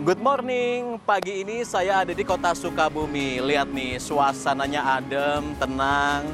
Good 0.00 0.16
morning, 0.16 0.96
pagi 1.04 1.44
ini 1.44 1.60
saya 1.60 2.00
ada 2.00 2.16
di 2.16 2.24
kota 2.24 2.56
Sukabumi. 2.56 3.36
Lihat 3.36 3.68
nih, 3.68 4.00
suasananya 4.00 4.96
adem, 4.96 5.52
tenang, 5.60 6.24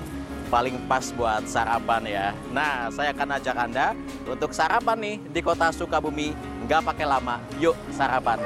paling 0.47 0.79
pas 0.87 1.11
buat 1.11 1.43
sarapan 1.51 2.07
ya. 2.07 2.27
Nah, 2.55 2.87
saya 2.95 3.11
akan 3.11 3.43
ajak 3.43 3.57
Anda 3.59 3.99
untuk 4.23 4.55
sarapan 4.55 4.95
nih 5.03 5.17
di 5.35 5.41
kota 5.43 5.75
Sukabumi. 5.75 6.31
Nggak 6.63 6.95
pakai 6.95 7.11
lama, 7.11 7.43
yuk 7.59 7.75
sarapan. 7.91 8.39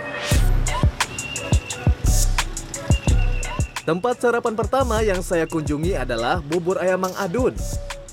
Tempat 3.85 4.25
sarapan 4.25 4.57
pertama 4.57 5.05
yang 5.05 5.21
saya 5.21 5.45
kunjungi 5.45 6.01
adalah 6.01 6.41
bubur 6.41 6.81
ayam 6.81 6.97
Mang 6.97 7.13
Adun. 7.21 7.53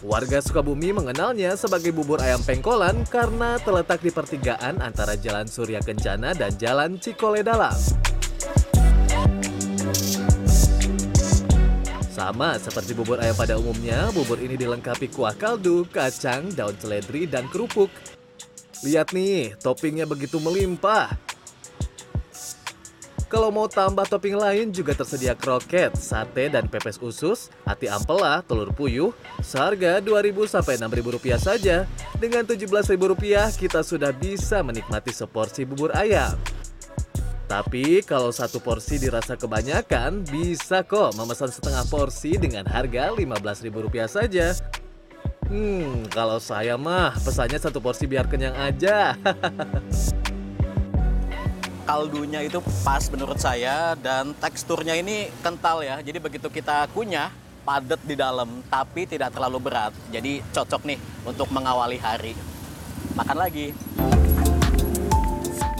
Warga 0.05 0.45
Sukabumi 0.45 0.93
mengenalnya 0.93 1.57
sebagai 1.57 1.89
bubur 1.89 2.21
ayam 2.21 2.37
pengkolan 2.45 3.01
karena 3.09 3.57
terletak 3.57 3.97
di 4.05 4.13
pertigaan 4.13 4.77
antara 4.77 5.17
Jalan 5.17 5.49
Surya 5.49 5.81
Kencana 5.81 6.37
dan 6.37 6.53
Jalan 6.53 7.01
Cikole 7.01 7.41
Dalam. 7.41 7.73
Sama 12.13 12.61
seperti 12.61 12.93
bubur 12.93 13.17
ayam 13.17 13.33
pada 13.33 13.57
umumnya, 13.57 14.13
bubur 14.13 14.37
ini 14.37 14.53
dilengkapi 14.53 15.09
kuah 15.09 15.33
kaldu, 15.33 15.89
kacang, 15.89 16.53
daun 16.53 16.77
seledri, 16.77 17.25
dan 17.25 17.49
kerupuk. 17.49 17.89
Lihat 18.85 19.17
nih, 19.17 19.57
toppingnya 19.57 20.05
begitu 20.05 20.37
melimpah. 20.37 21.26
Kalau 23.27 23.51
mau 23.51 23.67
tambah 23.67 24.07
topping 24.07 24.39
lain 24.39 24.71
juga 24.71 24.95
tersedia 24.95 25.35
kroket, 25.35 25.99
sate 25.99 26.47
dan 26.47 26.63
pepes 26.71 26.95
usus, 27.03 27.51
hati 27.67 27.91
ampela, 27.91 28.39
telur 28.39 28.71
puyuh, 28.71 29.11
seharga 29.43 29.99
2000 29.99 30.47
sampai 30.47 30.79
6000 30.79 31.15
rupiah 31.19 31.35
saja. 31.35 31.83
Dengan 32.15 32.47
17.000 32.47 32.95
rupiah 32.95 33.51
kita 33.51 33.83
sudah 33.83 34.15
bisa 34.15 34.63
menikmati 34.63 35.11
seporsi 35.11 35.67
bubur 35.67 35.91
ayam. 35.91 36.39
Tapi 37.51 37.99
kalau 38.07 38.31
satu 38.31 38.63
porsi 38.63 38.95
dirasa 38.95 39.35
kebanyakan, 39.35 40.23
bisa 40.23 40.87
kok 40.87 41.11
memesan 41.19 41.51
setengah 41.51 41.83
porsi 41.91 42.39
dengan 42.39 42.63
harga 42.63 43.11
15.000 43.11 43.75
rupiah 43.75 44.07
saja. 44.07 44.55
Hmm, 45.51 46.07
kalau 46.11 46.39
saya 46.39 46.79
mah 46.79 47.15
pesannya 47.19 47.59
satu 47.59 47.83
porsi 47.83 48.07
biar 48.07 48.27
kenyang 48.31 48.55
aja. 48.55 49.15
kaldunya 51.87 52.43
itu 52.43 52.59
pas 52.83 52.99
menurut 53.07 53.39
saya 53.39 53.95
dan 53.95 54.35
teksturnya 54.35 54.99
ini 54.99 55.31
kental 55.39 55.79
ya. 55.79 56.03
Jadi 56.03 56.19
begitu 56.19 56.51
kita 56.51 56.91
kunyah 56.91 57.31
padat 57.63 58.03
di 58.03 58.19
dalam 58.19 58.59
tapi 58.67 59.07
tidak 59.07 59.31
terlalu 59.31 59.71
berat. 59.71 59.95
Jadi 60.11 60.43
cocok 60.51 60.83
nih 60.83 60.99
untuk 61.23 61.47
mengawali 61.55 61.95
hari. 61.95 62.35
Makan 63.15 63.37
lagi. 63.39 63.71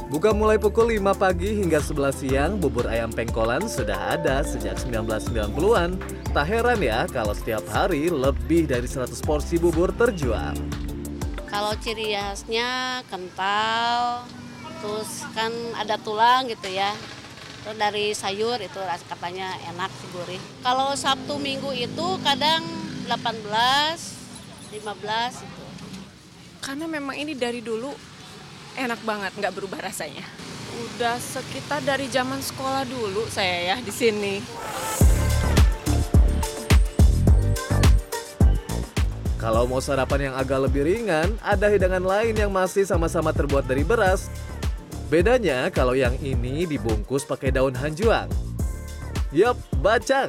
Buka 0.08 0.31
mulai 0.31 0.55
pukul 0.55 0.95
5 0.95 1.19
pagi 1.19 1.59
hingga 1.59 1.83
11 1.83 2.16
siang, 2.16 2.52
bubur 2.55 2.88
ayam 2.88 3.11
pengkolan 3.11 3.67
sudah 3.67 4.16
ada 4.16 4.39
sejak 4.39 4.80
1990-an. 4.80 6.00
Tak 6.31 6.47
heran 6.47 6.80
ya 6.80 7.03
kalau 7.11 7.35
setiap 7.35 7.67
hari 7.67 8.08
lebih 8.08 8.72
dari 8.72 8.88
100 8.88 9.11
porsi 9.28 9.59
bubur 9.59 9.91
terjual. 9.91 10.55
Kalau 11.52 11.75
ciri 11.83 12.16
khasnya 12.16 13.03
kental, 13.11 14.23
terus 14.81 15.25
kan 15.33 15.50
ada 15.78 15.97
tulang 15.97 16.47
gitu 16.50 16.70
ya. 16.70 16.94
Terus 17.66 17.78
dari 17.78 18.16
sayur 18.16 18.61
itu 18.64 18.80
katanya 19.11 19.52
enak 19.73 19.92
sih 20.00 20.08
gurih. 20.16 20.42
Kalau 20.64 20.95
Sabtu 20.95 21.36
Minggu 21.36 21.75
itu 21.75 22.08
kadang 22.23 22.64
18, 23.09 23.44
15 24.72 25.44
itu. 25.44 25.66
Karena 26.63 26.85
memang 26.88 27.16
ini 27.16 27.35
dari 27.35 27.59
dulu 27.59 27.91
enak 28.78 29.00
banget, 29.03 29.31
nggak 29.35 29.53
berubah 29.56 29.84
rasanya. 29.84 30.24
Udah 30.78 31.18
sekitar 31.18 31.81
dari 31.81 32.06
zaman 32.07 32.38
sekolah 32.38 32.85
dulu 32.85 33.25
saya 33.28 33.73
ya 33.73 33.78
di 33.81 33.90
sini. 33.91 34.35
Kalau 39.38 39.63
mau 39.63 39.79
sarapan 39.79 40.28
yang 40.28 40.35
agak 40.35 40.68
lebih 40.68 40.84
ringan, 40.84 41.31
ada 41.40 41.72
hidangan 41.72 42.03
lain 42.03 42.35
yang 42.35 42.52
masih 42.52 42.84
sama-sama 42.84 43.31
terbuat 43.31 43.63
dari 43.63 43.85
beras. 43.85 44.28
Bedanya 45.07 45.72
kalau 45.72 45.95
yang 45.95 46.19
ini 46.19 46.68
dibungkus 46.68 47.23
pakai 47.23 47.56
daun 47.56 47.72
hanjuang. 47.72 48.28
Yup, 49.31 49.56
bacang. 49.79 50.28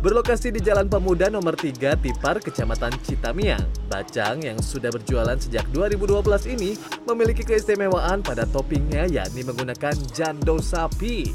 Berlokasi 0.00 0.48
di 0.48 0.64
Jalan 0.64 0.88
Pemuda 0.88 1.28
nomor 1.28 1.60
3 1.60 2.00
Tipar, 2.00 2.40
Kecamatan 2.40 2.96
Citamiang, 3.04 3.68
Bacang 3.92 4.40
yang 4.40 4.56
sudah 4.64 4.88
berjualan 4.88 5.36
sejak 5.36 5.68
2012 5.76 6.56
ini 6.56 6.72
memiliki 7.04 7.44
keistimewaan 7.44 8.24
pada 8.24 8.48
toppingnya 8.48 9.04
yakni 9.12 9.44
menggunakan 9.44 9.92
jando 10.16 10.56
sapi. 10.56 11.28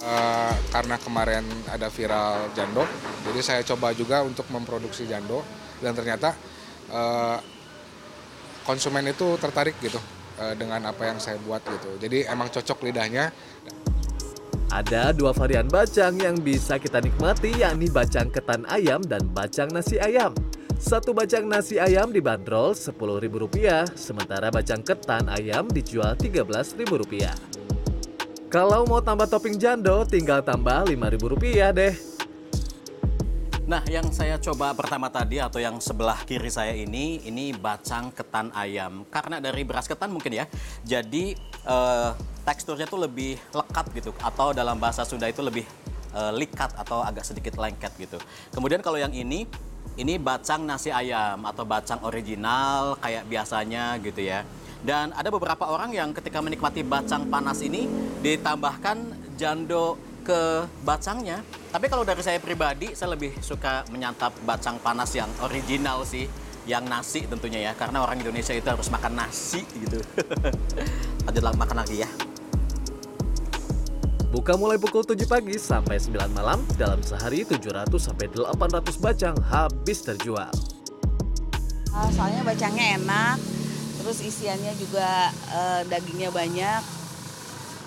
Uh, 0.00 0.56
karena 0.72 0.96
kemarin 0.96 1.44
ada 1.68 1.92
viral 1.92 2.48
jando, 2.56 2.88
jadi 3.28 3.40
saya 3.44 3.60
coba 3.68 3.92
juga 3.92 4.24
untuk 4.24 4.48
memproduksi 4.48 5.04
jando 5.04 5.44
dan 5.84 5.92
ternyata 5.92 6.32
uh, 6.88 7.59
konsumen 8.64 9.08
itu 9.08 9.36
tertarik 9.40 9.76
gitu 9.80 9.98
uh, 10.40 10.54
dengan 10.56 10.88
apa 10.88 11.08
yang 11.12 11.18
saya 11.20 11.36
buat 11.44 11.60
gitu. 11.64 12.00
Jadi 12.00 12.26
emang 12.26 12.48
cocok 12.48 12.78
lidahnya. 12.86 13.32
Ada 14.70 15.10
dua 15.10 15.34
varian 15.34 15.66
bacang 15.66 16.14
yang 16.22 16.38
bisa 16.38 16.78
kita 16.78 17.02
nikmati 17.02 17.58
yakni 17.58 17.90
bacang 17.90 18.30
ketan 18.30 18.62
ayam 18.70 19.02
dan 19.02 19.26
bacang 19.34 19.66
nasi 19.74 19.98
ayam. 19.98 20.30
Satu 20.80 21.12
bacang 21.12 21.44
nasi 21.44 21.76
ayam 21.76 22.08
dibanderol 22.08 22.72
Rp10.000, 22.72 23.98
sementara 23.98 24.48
bacang 24.48 24.80
ketan 24.80 25.28
ayam 25.28 25.68
dijual 25.68 26.16
Rp13.000. 26.16 26.86
Kalau 28.48 28.86
mau 28.88 29.02
tambah 29.02 29.28
topping 29.28 29.58
jando, 29.58 30.06
tinggal 30.06 30.40
tambah 30.40 30.86
Rp5.000 30.86 31.74
deh. 31.74 31.94
Nah, 33.70 33.86
yang 33.86 34.10
saya 34.10 34.34
coba 34.34 34.74
pertama 34.74 35.06
tadi 35.06 35.38
atau 35.38 35.62
yang 35.62 35.78
sebelah 35.78 36.26
kiri 36.26 36.50
saya 36.50 36.74
ini, 36.74 37.22
ini 37.22 37.54
bacang 37.54 38.10
ketan 38.10 38.50
ayam. 38.50 39.06
Karena 39.06 39.38
dari 39.38 39.62
beras 39.62 39.86
ketan 39.86 40.10
mungkin 40.10 40.42
ya, 40.42 40.50
jadi 40.82 41.38
eh, 41.62 42.10
teksturnya 42.42 42.90
tuh 42.90 43.06
lebih 43.06 43.38
lekat 43.54 43.86
gitu. 43.94 44.10
Atau 44.26 44.50
dalam 44.50 44.74
bahasa 44.74 45.06
Sunda 45.06 45.30
itu 45.30 45.38
lebih 45.38 45.62
eh, 46.10 46.32
likat 46.34 46.74
atau 46.74 47.06
agak 47.06 47.22
sedikit 47.22 47.54
lengket 47.62 47.94
gitu. 47.94 48.18
Kemudian 48.50 48.82
kalau 48.82 48.98
yang 48.98 49.14
ini, 49.14 49.46
ini 49.94 50.18
bacang 50.18 50.66
nasi 50.66 50.90
ayam 50.90 51.46
atau 51.46 51.62
bacang 51.62 52.02
original 52.02 52.98
kayak 52.98 53.22
biasanya 53.30 54.02
gitu 54.02 54.18
ya. 54.18 54.42
Dan 54.82 55.14
ada 55.14 55.30
beberapa 55.30 55.70
orang 55.70 55.94
yang 55.94 56.10
ketika 56.10 56.42
menikmati 56.42 56.82
bacang 56.82 57.30
panas 57.30 57.62
ini 57.62 57.86
ditambahkan 58.18 58.98
jando 59.38 59.94
ke 60.26 60.66
bacangnya. 60.82 61.59
Tapi 61.70 61.86
kalau 61.86 62.02
dari 62.02 62.18
saya 62.18 62.42
pribadi, 62.42 62.98
saya 62.98 63.14
lebih 63.14 63.38
suka 63.38 63.86
menyantap 63.94 64.34
bacang 64.42 64.82
panas 64.82 65.14
yang 65.14 65.30
original 65.46 66.02
sih. 66.02 66.26
Yang 66.68 66.84
nasi 66.92 67.20
tentunya 67.24 67.70
ya, 67.70 67.72
karena 67.78 68.04
orang 68.04 68.20
Indonesia 68.20 68.52
itu 68.52 68.66
harus 68.66 68.90
makan 68.92 69.16
nasi 69.16 69.64
gitu. 69.78 70.02
Lanjut 71.26 71.42
makan 71.56 71.76
lagi 71.78 72.02
ya. 72.04 72.10
Buka 74.30 74.54
mulai 74.54 74.78
pukul 74.78 75.02
7 75.02 75.18
pagi 75.26 75.58
sampai 75.58 75.98
9 75.98 76.30
malam, 76.30 76.62
dalam 76.78 77.02
sehari 77.02 77.42
700 77.42 77.90
sampai 77.98 78.30
800 78.30 79.02
bacang 79.02 79.34
habis 79.50 79.98
terjual. 80.06 80.52
Soalnya 82.14 82.46
bacangnya 82.46 82.98
enak, 83.02 83.38
terus 83.98 84.22
isiannya 84.22 84.72
juga 84.78 85.34
eh, 85.50 85.82
dagingnya 85.90 86.30
banyak, 86.30 86.82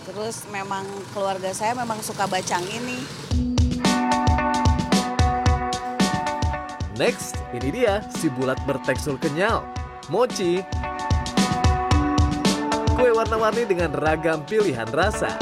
Terus 0.04 0.44
memang 0.52 0.84
keluarga 1.16 1.56
saya 1.56 1.72
memang 1.80 2.04
suka 2.04 2.28
bacang 2.28 2.64
ini. 2.68 3.00
Next, 6.94 7.42
ini 7.58 7.82
dia 7.82 8.06
si 8.14 8.30
bulat 8.30 8.62
bertekstur 8.70 9.18
kenyal, 9.18 9.66
mochi. 10.14 10.62
Kue 12.94 13.10
warna-warni 13.10 13.66
dengan 13.66 13.90
ragam 13.98 14.46
pilihan 14.46 14.86
rasa. 14.94 15.34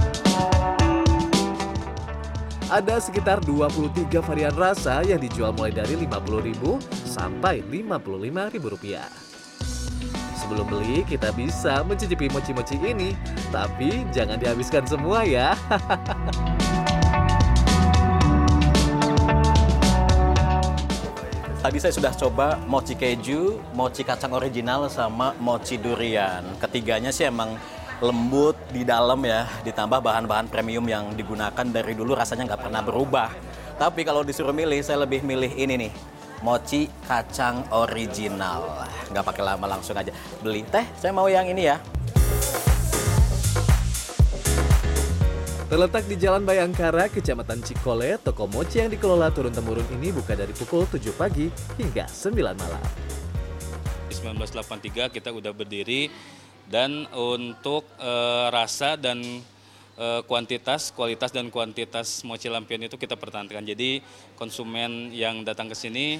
Ada 2.71 3.03
sekitar 3.03 3.43
23 3.43 4.23
varian 4.23 4.55
rasa 4.55 5.03
yang 5.03 5.19
dijual 5.19 5.51
mulai 5.51 5.75
dari 5.75 5.99
Rp50.000 5.99 6.63
sampai 7.03 7.59
Rp55.000 7.67 8.63
rupiah. 8.63 9.11
Sebelum 10.39 10.71
beli, 10.71 11.03
kita 11.03 11.35
bisa 11.35 11.83
mencicipi 11.83 12.31
mochi-mochi 12.31 12.79
ini. 12.79 13.11
Tapi 13.51 14.07
jangan 14.15 14.39
dihabiskan 14.39 14.87
semua 14.87 15.27
ya. 15.27 15.51
Tadi 21.71 21.87
saya 21.87 21.95
sudah 21.95 22.13
coba 22.19 22.59
mochi 22.67 22.99
keju, 22.99 23.55
mochi 23.71 24.03
kacang 24.03 24.35
original, 24.35 24.91
sama 24.91 25.31
mochi 25.39 25.79
durian. 25.79 26.43
Ketiganya 26.59 27.15
sih 27.15 27.31
emang 27.31 27.55
lembut 28.03 28.59
di 28.75 28.83
dalam 28.83 29.23
ya, 29.23 29.47
ditambah 29.63 30.03
bahan-bahan 30.03 30.51
premium 30.51 30.83
yang 30.83 31.15
digunakan 31.15 31.63
dari 31.63 31.95
dulu 31.95 32.11
rasanya 32.11 32.51
nggak 32.51 32.67
pernah 32.67 32.83
berubah. 32.83 33.31
Tapi 33.79 34.03
kalau 34.03 34.19
disuruh 34.19 34.51
milih, 34.51 34.83
saya 34.83 35.07
lebih 35.07 35.23
milih 35.23 35.55
ini 35.55 35.87
nih, 35.87 35.91
mochi 36.43 36.91
kacang 37.07 37.63
original. 37.71 38.83
Nggak 39.07 39.31
pakai 39.31 39.43
lama 39.55 39.79
langsung 39.79 39.95
aja 39.95 40.11
beli. 40.43 40.67
Teh, 40.67 40.83
saya 40.99 41.15
mau 41.15 41.31
yang 41.31 41.47
ini 41.47 41.71
ya. 41.71 41.79
Terletak 45.71 46.03
di 46.03 46.19
Jalan 46.19 46.43
Bayangkara, 46.43 47.07
Kecamatan 47.07 47.63
Cikole, 47.63 48.19
toko 48.19 48.43
mochi 48.43 48.83
yang 48.83 48.91
dikelola 48.91 49.31
turun-temurun 49.31 49.87
ini 49.95 50.11
buka 50.11 50.35
dari 50.35 50.51
pukul 50.51 50.83
7 50.83 51.15
pagi 51.15 51.47
hingga 51.79 52.11
9 52.11 52.35
malam. 52.59 52.83
Di 54.11 54.13
1983 54.19 55.07
kita 55.15 55.31
udah 55.31 55.55
berdiri 55.55 56.11
dan 56.67 57.07
untuk 57.15 57.87
eh, 58.03 58.47
rasa 58.51 58.99
dan 58.99 59.23
eh, 59.95 60.21
kuantitas, 60.27 60.91
kualitas 60.91 61.31
dan 61.31 61.47
kuantitas 61.47 62.27
mochi 62.27 62.51
lampion 62.51 62.91
itu 62.91 62.99
kita 62.99 63.15
pertahankan. 63.15 63.63
Jadi 63.63 64.03
konsumen 64.35 65.15
yang 65.15 65.47
datang 65.47 65.71
ke 65.71 65.75
sini 65.79 66.19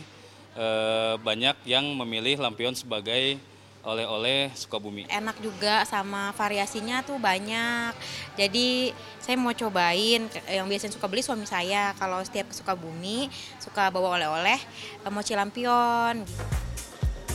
eh, 0.56 1.16
banyak 1.20 1.68
yang 1.68 1.92
memilih 2.00 2.40
lampion 2.40 2.72
sebagai 2.72 3.36
oleh-oleh 3.82 4.54
Sukabumi. 4.54 5.10
enak 5.10 5.38
juga 5.42 5.84
sama 5.90 6.32
variasinya 6.38 7.02
tuh 7.02 7.18
banyak. 7.18 7.94
Jadi 8.38 8.94
saya 9.18 9.36
mau 9.38 9.54
cobain 9.54 10.30
yang 10.50 10.66
biasanya 10.70 10.94
suka 10.94 11.08
beli 11.10 11.26
suami 11.26 11.46
saya 11.50 11.94
kalau 11.98 12.22
setiap 12.22 12.50
ke 12.50 12.56
Sukabumi 12.56 13.30
suka 13.58 13.90
bawa 13.90 14.18
oleh-oleh 14.18 14.60
eh, 15.02 15.12
mochi 15.12 15.34
lampion. 15.34 16.22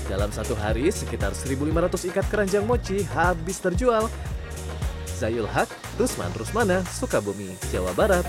Dalam 0.06 0.30
satu 0.30 0.54
hari, 0.54 0.86
sekitar 0.94 1.34
1.500 1.34 2.14
ikat 2.14 2.26
keranjang 2.30 2.62
mochi 2.62 3.02
habis 3.10 3.58
terjual. 3.58 4.06
Zayul 5.18 5.50
Haq, 5.50 5.66
Rusman 5.98 6.30
Rusmana, 6.30 6.86
Sukabumi, 6.86 7.58
Jawa 7.74 7.90
Barat. 7.90 8.22